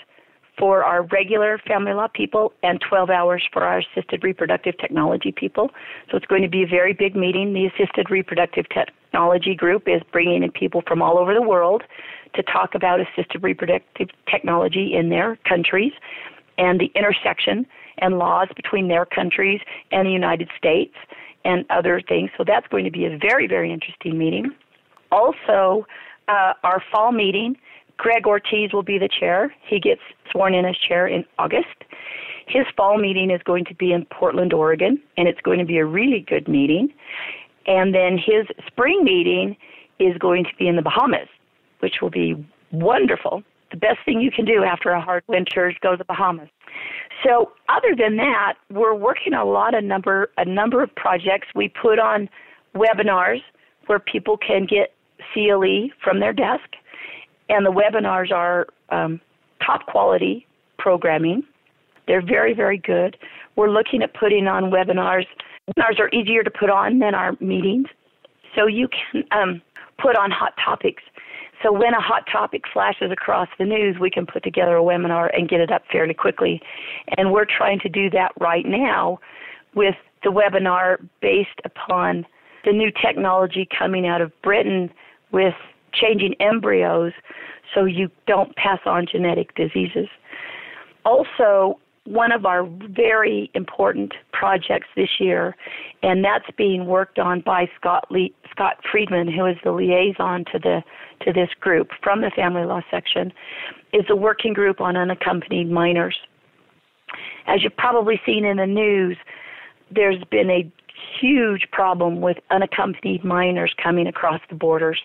for 0.57 0.83
our 0.83 1.03
regular 1.03 1.59
family 1.67 1.93
law 1.93 2.07
people 2.07 2.53
and 2.63 2.79
12 2.87 3.09
hours 3.09 3.43
for 3.51 3.63
our 3.63 3.79
assisted 3.79 4.23
reproductive 4.23 4.77
technology 4.77 5.31
people. 5.31 5.69
So 6.09 6.17
it's 6.17 6.25
going 6.25 6.43
to 6.43 6.49
be 6.49 6.63
a 6.63 6.67
very 6.67 6.93
big 6.93 7.15
meeting. 7.15 7.53
The 7.53 7.65
assisted 7.65 8.09
reproductive 8.09 8.65
technology 8.69 9.53
group 9.53 9.83
is 9.87 10.01
bringing 10.11 10.43
in 10.43 10.51
people 10.51 10.81
from 10.87 11.01
all 11.01 11.17
over 11.17 11.33
the 11.33 11.41
world 11.41 11.83
to 12.35 12.43
talk 12.43 12.75
about 12.75 12.99
assisted 12.99 13.43
reproductive 13.43 14.09
technology 14.29 14.93
in 14.93 15.09
their 15.09 15.37
countries 15.47 15.91
and 16.57 16.79
the 16.79 16.91
intersection 16.95 17.65
and 17.99 18.17
laws 18.17 18.47
between 18.55 18.87
their 18.87 19.05
countries 19.05 19.61
and 19.91 20.07
the 20.07 20.11
United 20.11 20.49
States 20.57 20.95
and 21.43 21.65
other 21.69 22.01
things. 22.07 22.29
So 22.37 22.43
that's 22.45 22.67
going 22.67 22.85
to 22.85 22.91
be 22.91 23.05
a 23.05 23.17
very, 23.17 23.47
very 23.47 23.71
interesting 23.71 24.17
meeting. 24.17 24.51
Also, 25.11 25.85
uh, 26.27 26.53
our 26.63 26.81
fall 26.91 27.11
meeting, 27.11 27.55
Greg 27.97 28.25
Ortiz 28.25 28.73
will 28.73 28.83
be 28.83 28.97
the 28.97 29.07
chair. 29.07 29.53
He 29.67 29.79
gets 29.79 30.01
sworn 30.31 30.53
in 30.53 30.65
as 30.65 30.75
chair 30.77 31.07
in 31.07 31.23
August. 31.37 31.83
His 32.47 32.65
fall 32.75 32.97
meeting 32.97 33.31
is 33.31 33.41
going 33.43 33.65
to 33.65 33.75
be 33.75 33.91
in 33.91 34.05
Portland, 34.05 34.53
Oregon, 34.53 35.01
and 35.17 35.27
it's 35.27 35.41
going 35.41 35.59
to 35.59 35.65
be 35.65 35.77
a 35.77 35.85
really 35.85 36.25
good 36.27 36.47
meeting. 36.47 36.93
And 37.67 37.93
then 37.93 38.17
his 38.17 38.45
spring 38.67 39.03
meeting 39.03 39.55
is 39.99 40.17
going 40.17 40.43
to 40.43 40.51
be 40.59 40.67
in 40.67 40.75
the 40.75 40.81
Bahamas, 40.81 41.27
which 41.79 41.95
will 42.01 42.11
be 42.11 42.35
wonderful. 42.71 43.43
The 43.71 43.77
best 43.77 43.99
thing 44.05 44.21
you 44.21 44.31
can 44.31 44.45
do 44.45 44.63
after 44.63 44.91
a 44.91 45.01
hard 45.01 45.23
winter 45.27 45.69
is 45.69 45.75
go 45.81 45.91
to 45.91 45.97
the 45.97 46.05
Bahamas. 46.05 46.49
So 47.25 47.53
other 47.69 47.95
than 47.97 48.17
that, 48.17 48.53
we're 48.69 48.93
working 48.93 49.33
a 49.33 49.43
lot 49.43 49.73
a 49.73 49.81
number 49.81 50.29
a 50.37 50.45
number 50.45 50.83
of 50.83 50.93
projects. 50.95 51.47
We 51.55 51.69
put 51.69 51.97
on 51.97 52.29
webinars 52.75 53.41
where 53.87 53.99
people 53.99 54.37
can 54.37 54.65
get 54.65 54.93
CLE 55.33 55.89
from 56.03 56.19
their 56.19 56.33
desk, 56.33 56.69
and 57.49 57.65
the 57.65 57.71
webinars 57.71 58.31
are 58.31 58.67
um, 58.89 59.19
top 59.65 59.87
quality 59.87 60.45
programming. 60.77 61.43
They're 62.07 62.25
very 62.25 62.53
very 62.53 62.77
good. 62.77 63.17
We're 63.55 63.71
looking 63.71 64.03
at 64.03 64.13
putting 64.13 64.47
on 64.47 64.65
webinars. 64.65 65.25
Webinars 65.69 65.99
are 65.99 66.09
easier 66.09 66.43
to 66.43 66.51
put 66.51 66.69
on 66.69 66.99
than 66.99 67.15
our 67.15 67.35
meetings, 67.39 67.87
so 68.55 68.67
you 68.67 68.87
can 68.87 69.23
um, 69.31 69.61
put 69.97 70.15
on 70.15 70.29
hot 70.29 70.53
topics 70.63 71.01
so 71.63 71.71
when 71.71 71.93
a 71.93 72.01
hot 72.01 72.23
topic 72.31 72.63
flashes 72.71 73.11
across 73.11 73.47
the 73.57 73.65
news, 73.65 73.97
we 73.99 74.09
can 74.09 74.25
put 74.25 74.43
together 74.43 74.77
a 74.77 74.81
webinar 74.81 75.29
and 75.35 75.49
get 75.49 75.59
it 75.59 75.71
up 75.71 75.83
fairly 75.91 76.13
quickly. 76.13 76.61
And 77.17 77.31
we're 77.31 77.45
trying 77.45 77.79
to 77.79 77.89
do 77.89 78.09
that 78.11 78.31
right 78.39 78.65
now 78.65 79.19
with 79.73 79.95
the 80.23 80.31
webinar 80.31 80.97
based 81.21 81.59
upon 81.63 82.25
the 82.65 82.71
new 82.71 82.91
technology 83.01 83.67
coming 83.77 84.07
out 84.07 84.21
of 84.21 84.31
Britain 84.41 84.89
with 85.31 85.53
changing 85.93 86.33
embryos 86.39 87.13
so 87.73 87.85
you 87.85 88.09
don't 88.27 88.55
pass 88.55 88.79
on 88.85 89.05
genetic 89.09 89.53
diseases. 89.55 90.07
Also, 91.05 91.79
one 92.05 92.31
of 92.31 92.45
our 92.45 92.65
very 92.89 93.49
important 93.55 94.13
projects 94.31 94.87
this 94.95 95.09
year, 95.19 95.55
and 96.03 96.23
that's 96.23 96.45
being 96.55 96.85
worked 96.85 97.17
on 97.17 97.41
by 97.41 97.67
Scott 97.75 98.05
Lee, 98.11 98.33
Scott 98.51 98.77
Friedman, 98.91 99.31
who 99.31 99.45
is 99.45 99.57
the 99.63 99.71
liaison 99.71 100.45
to 100.51 100.59
the 100.59 100.83
to 101.21 101.33
this 101.33 101.49
group 101.59 101.89
from 102.03 102.21
the 102.21 102.31
family 102.35 102.65
law 102.65 102.81
section, 102.91 103.31
is 103.93 104.05
a 104.09 104.15
working 104.15 104.53
group 104.53 104.81
on 104.81 104.95
unaccompanied 104.95 105.69
minors. 105.71 106.17
As 107.47 107.63
you've 107.63 107.77
probably 107.77 108.19
seen 108.25 108.45
in 108.45 108.57
the 108.57 108.67
news, 108.67 109.17
there's 109.89 110.23
been 110.29 110.49
a 110.49 110.71
huge 111.19 111.67
problem 111.71 112.21
with 112.21 112.37
unaccompanied 112.51 113.23
minors 113.23 113.73
coming 113.81 114.07
across 114.07 114.41
the 114.49 114.55
borders. 114.55 114.99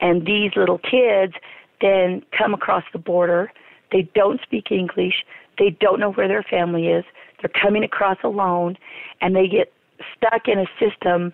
And 0.00 0.26
these 0.26 0.50
little 0.56 0.78
kids 0.78 1.34
then 1.80 2.22
come 2.36 2.54
across 2.54 2.84
the 2.92 2.98
border. 2.98 3.52
They 3.90 4.08
don't 4.14 4.40
speak 4.42 4.70
English. 4.70 5.24
They 5.58 5.70
don't 5.80 6.00
know 6.00 6.12
where 6.12 6.28
their 6.28 6.42
family 6.42 6.88
is. 6.88 7.04
They're 7.40 7.62
coming 7.62 7.84
across 7.84 8.18
alone, 8.24 8.76
and 9.20 9.34
they 9.34 9.48
get 9.48 9.72
stuck 10.16 10.48
in 10.48 10.58
a 10.58 10.66
system 10.80 11.32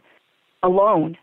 alone 0.62 1.16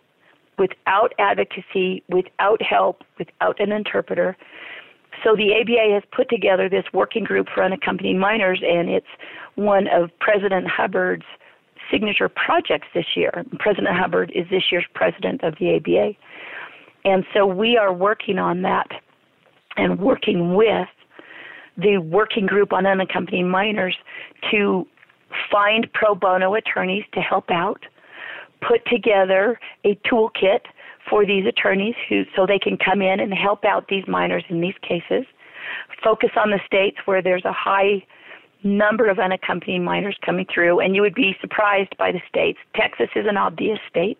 without 0.57 1.13
advocacy, 1.19 2.03
without 2.09 2.61
help, 2.61 3.03
without 3.19 3.59
an 3.59 3.71
interpreter. 3.71 4.37
So 5.23 5.35
the 5.35 5.53
ABA 5.59 5.93
has 5.93 6.03
put 6.15 6.29
together 6.29 6.69
this 6.69 6.85
working 6.93 7.23
group 7.23 7.47
for 7.53 7.63
unaccompanied 7.63 8.17
minors, 8.17 8.61
and 8.65 8.89
it's 8.89 9.07
one 9.55 9.87
of 9.87 10.09
President 10.19 10.67
Hubbard's 10.67 11.25
signature 11.91 12.29
projects 12.29 12.87
this 12.93 13.05
year. 13.15 13.45
President 13.59 13.95
Hubbard 13.95 14.31
is 14.33 14.45
this 14.49 14.63
year's 14.71 14.85
president 14.93 15.43
of 15.43 15.55
the 15.59 15.75
ABA. 15.75 16.13
And 17.05 17.23
so 17.33 17.45
we 17.45 17.77
are 17.77 17.93
working 17.93 18.39
on 18.39 18.61
that 18.63 18.87
and 19.77 19.99
working 19.99 20.55
with 20.55 20.87
the 21.77 21.97
working 21.97 22.45
group 22.45 22.73
on 22.73 22.85
unaccompanied 22.85 23.45
minors 23.45 23.95
to 24.51 24.87
find 25.51 25.87
pro 25.93 26.15
bono 26.15 26.53
attorneys 26.55 27.03
to 27.13 27.19
help 27.19 27.49
out, 27.49 27.85
put 28.67 28.85
together 28.87 29.59
a 29.83 29.95
toolkit 30.09 30.61
for 31.09 31.25
these 31.25 31.45
attorneys 31.45 31.95
who 32.09 32.23
so 32.35 32.45
they 32.45 32.59
can 32.59 32.77
come 32.77 33.01
in 33.01 33.19
and 33.19 33.33
help 33.33 33.63
out 33.65 33.87
these 33.89 34.03
minors 34.07 34.43
in 34.49 34.61
these 34.61 34.75
cases. 34.81 35.25
Focus 36.03 36.31
on 36.35 36.49
the 36.49 36.59
states 36.65 36.97
where 37.05 37.21
there's 37.21 37.45
a 37.45 37.53
high 37.53 38.03
number 38.63 39.07
of 39.07 39.19
unaccompanied 39.19 39.81
minors 39.81 40.17
coming 40.25 40.45
through, 40.51 40.79
and 40.79 40.95
you 40.95 41.01
would 41.01 41.13
be 41.13 41.35
surprised 41.41 41.95
by 41.97 42.11
the 42.11 42.21
states. 42.27 42.57
Texas 42.75 43.09
is 43.15 43.25
an 43.27 43.37
obvious 43.37 43.79
state. 43.89 44.19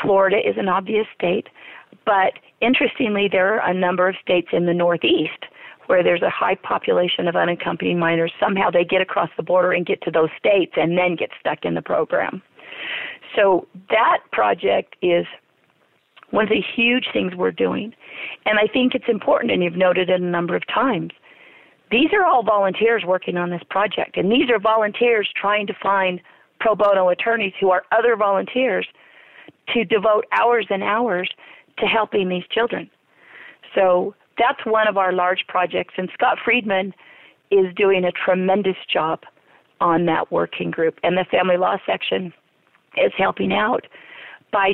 Florida 0.00 0.38
is 0.38 0.56
an 0.56 0.68
obvious 0.68 1.06
state. 1.14 1.48
But 2.04 2.34
interestingly, 2.60 3.28
there 3.30 3.60
are 3.60 3.70
a 3.70 3.74
number 3.74 4.08
of 4.08 4.14
states 4.22 4.48
in 4.52 4.66
the 4.66 4.74
Northeast 4.74 5.44
where 5.86 6.02
there's 6.02 6.22
a 6.22 6.30
high 6.30 6.56
population 6.56 7.28
of 7.28 7.36
unaccompanied 7.36 7.96
minors, 7.96 8.32
somehow 8.40 8.70
they 8.70 8.84
get 8.84 9.00
across 9.00 9.30
the 9.36 9.42
border 9.42 9.72
and 9.72 9.86
get 9.86 10.02
to 10.02 10.10
those 10.10 10.30
states 10.38 10.72
and 10.76 10.96
then 10.96 11.16
get 11.16 11.30
stuck 11.40 11.64
in 11.64 11.74
the 11.74 11.82
program. 11.82 12.42
So 13.34 13.66
that 13.90 14.18
project 14.32 14.96
is 15.02 15.26
one 16.30 16.44
of 16.44 16.50
the 16.50 16.62
huge 16.74 17.06
things 17.12 17.34
we're 17.34 17.52
doing. 17.52 17.94
And 18.44 18.58
I 18.58 18.66
think 18.72 18.94
it's 18.94 19.08
important, 19.08 19.52
and 19.52 19.62
you've 19.62 19.76
noted 19.76 20.10
it 20.10 20.20
a 20.20 20.24
number 20.24 20.56
of 20.56 20.66
times. 20.66 21.12
These 21.90 22.10
are 22.12 22.24
all 22.24 22.42
volunteers 22.42 23.04
working 23.06 23.36
on 23.36 23.50
this 23.50 23.62
project, 23.70 24.16
and 24.16 24.30
these 24.30 24.50
are 24.50 24.58
volunteers 24.58 25.28
trying 25.40 25.66
to 25.68 25.74
find 25.80 26.20
pro 26.58 26.74
bono 26.74 27.10
attorneys 27.10 27.52
who 27.60 27.70
are 27.70 27.84
other 27.92 28.16
volunteers 28.16 28.86
to 29.72 29.84
devote 29.84 30.24
hours 30.32 30.66
and 30.70 30.82
hours 30.82 31.30
to 31.78 31.86
helping 31.86 32.28
these 32.28 32.44
children. 32.50 32.90
So 33.74 34.14
that's 34.38 34.64
one 34.64 34.88
of 34.88 34.96
our 34.96 35.12
large 35.12 35.44
projects, 35.48 35.94
and 35.96 36.08
Scott 36.14 36.38
Friedman 36.44 36.92
is 37.50 37.66
doing 37.74 38.04
a 38.04 38.12
tremendous 38.12 38.76
job 38.92 39.20
on 39.80 40.06
that 40.06 40.32
working 40.32 40.70
group. 40.70 40.98
And 41.02 41.16
the 41.16 41.24
family 41.30 41.56
law 41.56 41.76
section 41.86 42.32
is 42.96 43.12
helping 43.16 43.52
out 43.52 43.86
by, 44.52 44.72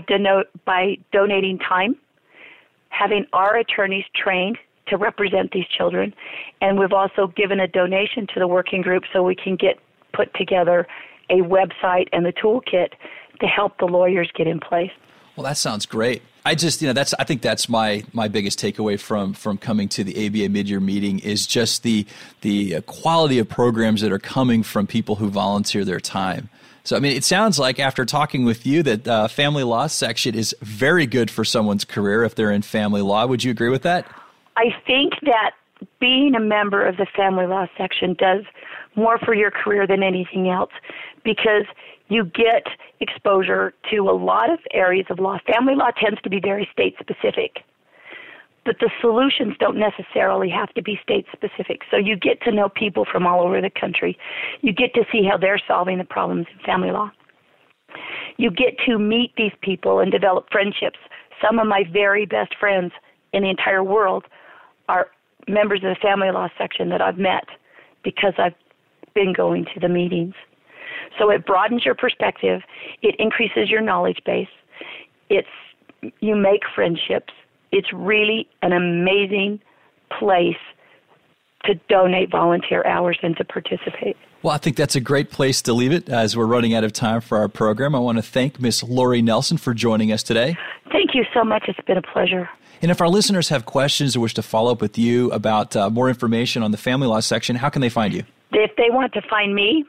by 0.64 0.96
donating 1.12 1.58
time, 1.58 1.96
having 2.88 3.26
our 3.32 3.56
attorneys 3.56 4.04
trained 4.14 4.58
to 4.88 4.96
represent 4.96 5.52
these 5.52 5.66
children, 5.76 6.12
and 6.60 6.78
we've 6.78 6.92
also 6.92 7.28
given 7.36 7.60
a 7.60 7.68
donation 7.68 8.26
to 8.34 8.40
the 8.40 8.48
working 8.48 8.82
group 8.82 9.04
so 9.12 9.22
we 9.22 9.34
can 9.34 9.56
get 9.56 9.78
put 10.12 10.32
together 10.34 10.86
a 11.30 11.36
website 11.36 12.08
and 12.12 12.26
the 12.26 12.32
toolkit 12.32 12.88
to 13.40 13.46
help 13.46 13.78
the 13.78 13.86
lawyers 13.86 14.30
get 14.36 14.46
in 14.46 14.60
place. 14.60 14.90
Well, 15.36 15.44
that 15.44 15.56
sounds 15.56 15.86
great. 15.86 16.22
I 16.44 16.54
just, 16.56 16.82
you 16.82 16.88
know, 16.88 16.92
that's 16.92 17.14
I 17.14 17.24
think 17.24 17.40
that's 17.40 17.68
my 17.68 18.04
my 18.12 18.28
biggest 18.28 18.58
takeaway 18.58 18.98
from 18.98 19.32
from 19.32 19.58
coming 19.58 19.88
to 19.90 20.04
the 20.04 20.26
ABA 20.26 20.48
mid-year 20.48 20.80
meeting 20.80 21.20
is 21.20 21.46
just 21.46 21.82
the 21.82 22.06
the 22.40 22.80
quality 22.82 23.38
of 23.38 23.48
programs 23.48 24.00
that 24.00 24.12
are 24.12 24.18
coming 24.18 24.62
from 24.62 24.86
people 24.86 25.16
who 25.16 25.28
volunteer 25.28 25.84
their 25.84 26.00
time. 26.00 26.48
So, 26.84 26.96
I 26.96 26.98
mean, 26.98 27.16
it 27.16 27.22
sounds 27.22 27.60
like 27.60 27.78
after 27.78 28.04
talking 28.04 28.44
with 28.44 28.66
you 28.66 28.82
that 28.82 29.06
uh, 29.06 29.28
family 29.28 29.62
law 29.62 29.86
section 29.86 30.34
is 30.34 30.54
very 30.60 31.06
good 31.06 31.30
for 31.30 31.44
someone's 31.44 31.84
career 31.84 32.24
if 32.24 32.34
they're 32.34 32.50
in 32.50 32.62
family 32.62 33.02
law. 33.02 33.24
Would 33.24 33.44
you 33.44 33.52
agree 33.52 33.68
with 33.68 33.82
that? 33.82 34.04
I 34.56 34.74
think 34.84 35.12
that 35.22 35.52
being 36.00 36.34
a 36.34 36.40
member 36.40 36.84
of 36.84 36.96
the 36.96 37.06
family 37.16 37.46
law 37.46 37.66
section 37.78 38.14
does 38.14 38.42
more 38.96 39.18
for 39.18 39.32
your 39.32 39.50
career 39.50 39.86
than 39.86 40.02
anything 40.02 40.48
else 40.48 40.72
because 41.24 41.64
you 42.08 42.24
get 42.24 42.64
exposure 43.00 43.72
to 43.90 43.96
a 44.10 44.12
lot 44.12 44.52
of 44.52 44.58
areas 44.72 45.06
of 45.10 45.18
law. 45.18 45.38
Family 45.52 45.74
law 45.74 45.90
tends 45.90 46.20
to 46.22 46.30
be 46.30 46.40
very 46.40 46.68
state 46.72 46.94
specific. 47.00 47.62
but 48.64 48.76
the 48.78 48.90
solutions 49.00 49.54
don't 49.58 49.76
necessarily 49.78 50.48
have 50.48 50.72
to 50.74 50.82
be 50.82 50.98
state 51.02 51.26
specific. 51.32 51.80
So 51.90 51.96
you 51.96 52.16
get 52.16 52.40
to 52.42 52.52
know 52.52 52.68
people 52.68 53.04
from 53.10 53.26
all 53.26 53.40
over 53.42 53.60
the 53.60 53.70
country. 53.70 54.16
You 54.60 54.72
get 54.72 54.94
to 54.94 55.04
see 55.10 55.22
how 55.28 55.36
they're 55.36 55.60
solving 55.66 55.98
the 55.98 56.04
problems 56.04 56.46
in 56.52 56.64
family 56.64 56.90
law. 56.92 57.10
You 58.36 58.50
get 58.50 58.78
to 58.86 58.98
meet 58.98 59.34
these 59.36 59.52
people 59.62 59.98
and 60.00 60.10
develop 60.12 60.46
friendships. 60.50 60.98
Some 61.44 61.58
of 61.58 61.66
my 61.66 61.82
very 61.92 62.24
best 62.24 62.54
friends 62.58 62.92
in 63.32 63.42
the 63.42 63.50
entire 63.50 63.82
world 63.82 64.24
are 64.88 65.08
members 65.48 65.80
of 65.82 65.90
the 65.94 66.00
family 66.00 66.30
law 66.30 66.48
section 66.56 66.88
that 66.90 67.02
I've 67.02 67.18
met 67.18 67.44
because 68.04 68.34
I've 68.38 68.54
been 69.14 69.32
going 69.32 69.66
to 69.74 69.80
the 69.80 69.88
meetings. 69.88 70.34
So 71.18 71.30
it 71.30 71.46
broadens 71.46 71.84
your 71.84 71.94
perspective, 71.94 72.62
it 73.02 73.14
increases 73.18 73.70
your 73.70 73.80
knowledge 73.80 74.20
base. 74.24 74.48
It's 75.28 75.48
you 76.20 76.34
make 76.34 76.62
friendships. 76.74 77.32
It's 77.70 77.92
really 77.92 78.48
an 78.62 78.72
amazing 78.72 79.60
place 80.18 80.56
to 81.64 81.74
donate 81.88 82.30
volunteer 82.30 82.84
hours 82.86 83.18
and 83.22 83.36
to 83.36 83.44
participate. 83.44 84.16
Well, 84.42 84.52
I 84.52 84.58
think 84.58 84.76
that's 84.76 84.96
a 84.96 85.00
great 85.00 85.30
place 85.30 85.62
to 85.62 85.72
leave 85.72 85.92
it 85.92 86.08
as 86.08 86.36
we're 86.36 86.46
running 86.46 86.74
out 86.74 86.82
of 86.82 86.92
time 86.92 87.20
for 87.20 87.38
our 87.38 87.48
program. 87.48 87.94
I 87.94 88.00
want 88.00 88.18
to 88.18 88.22
thank 88.22 88.60
Miss 88.60 88.82
Lori 88.82 89.22
Nelson 89.22 89.56
for 89.56 89.72
joining 89.72 90.10
us 90.10 90.24
today. 90.24 90.56
Thank 90.90 91.14
you 91.14 91.24
so 91.32 91.44
much. 91.44 91.64
It's 91.68 91.80
been 91.86 91.96
a 91.96 92.02
pleasure. 92.02 92.50
And 92.82 92.90
if 92.90 93.00
our 93.00 93.08
listeners 93.08 93.48
have 93.50 93.64
questions 93.64 94.16
or 94.16 94.20
wish 94.20 94.34
to 94.34 94.42
follow 94.42 94.72
up 94.72 94.80
with 94.80 94.98
you 94.98 95.30
about 95.30 95.76
uh, 95.76 95.88
more 95.88 96.08
information 96.08 96.64
on 96.64 96.72
the 96.72 96.76
family 96.76 97.06
law 97.06 97.20
section, 97.20 97.54
how 97.54 97.68
can 97.68 97.80
they 97.80 97.88
find 97.88 98.12
you? 98.12 98.24
If 98.50 98.74
they 98.76 98.90
want 98.90 99.12
to 99.12 99.22
find 99.30 99.54
me, 99.54 99.84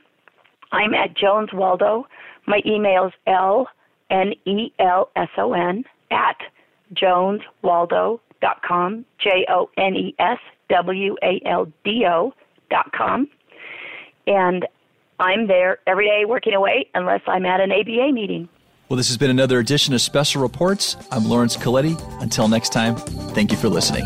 I'm 0.73 0.93
at 0.93 1.15
Jones 1.15 1.49
Waldo. 1.53 2.05
My 2.47 2.61
email 2.65 3.05
is 3.05 3.13
L 3.27 3.67
N 4.09 4.33
E 4.45 4.73
L 4.79 5.09
S 5.15 5.29
O 5.37 5.53
N 5.53 5.85
at 6.11 6.37
joneswaldo.com, 6.93 9.05
J 9.19 9.45
O 9.49 9.69
N 9.77 9.95
E 9.95 10.15
S 10.19 10.39
W 10.69 11.15
A 11.23 11.41
L 11.45 11.71
D 11.85 12.05
O 12.05 12.33
dot 12.69 12.91
com. 12.91 13.29
And 14.27 14.67
I'm 15.19 15.47
there 15.47 15.79
every 15.87 16.07
day 16.07 16.25
working 16.25 16.53
away 16.53 16.89
unless 16.95 17.21
I'm 17.27 17.45
at 17.45 17.61
an 17.61 17.71
ABA 17.71 18.11
meeting. 18.11 18.49
Well, 18.89 18.97
this 18.97 19.07
has 19.07 19.17
been 19.17 19.31
another 19.31 19.59
edition 19.59 19.93
of 19.93 20.01
Special 20.01 20.41
Reports. 20.41 20.97
I'm 21.11 21.25
Laurence 21.25 21.55
Colletti. 21.55 21.97
Until 22.21 22.47
next 22.47 22.69
time, 22.69 22.95
thank 22.95 23.51
you 23.51 23.57
for 23.57 23.69
listening. 23.69 24.05